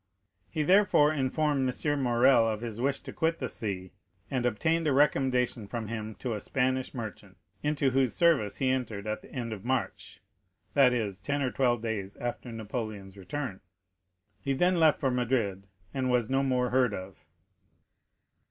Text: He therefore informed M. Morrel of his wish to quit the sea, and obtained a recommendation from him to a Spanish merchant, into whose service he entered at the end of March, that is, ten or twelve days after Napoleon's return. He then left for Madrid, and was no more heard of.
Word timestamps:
He 0.49 0.63
therefore 0.63 1.13
informed 1.13 1.61
M. 1.93 2.01
Morrel 2.01 2.49
of 2.49 2.61
his 2.61 2.81
wish 2.81 2.99
to 3.01 3.13
quit 3.13 3.37
the 3.37 3.47
sea, 3.47 3.91
and 4.31 4.47
obtained 4.47 4.87
a 4.87 4.93
recommendation 4.93 5.67
from 5.67 5.89
him 5.89 6.15
to 6.15 6.33
a 6.33 6.39
Spanish 6.39 6.95
merchant, 6.95 7.37
into 7.61 7.91
whose 7.91 8.15
service 8.15 8.57
he 8.57 8.69
entered 8.71 9.05
at 9.05 9.21
the 9.21 9.31
end 9.31 9.53
of 9.53 9.63
March, 9.63 10.19
that 10.73 10.91
is, 10.91 11.19
ten 11.19 11.43
or 11.43 11.51
twelve 11.51 11.83
days 11.83 12.17
after 12.17 12.51
Napoleon's 12.51 13.15
return. 13.15 13.61
He 14.39 14.53
then 14.53 14.79
left 14.79 14.99
for 14.99 15.11
Madrid, 15.11 15.67
and 15.93 16.09
was 16.09 16.31
no 16.31 16.41
more 16.41 16.71
heard 16.71 16.95
of. 16.95 17.27